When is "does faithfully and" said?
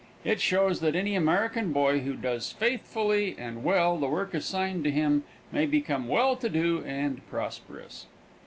2.15-3.63